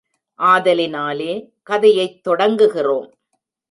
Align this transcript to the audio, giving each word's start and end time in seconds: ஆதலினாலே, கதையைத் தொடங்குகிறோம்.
ஆதலினாலே, 0.39 1.49
கதையைத் 1.63 2.27
தொடங்குகிறோம். 2.27 3.11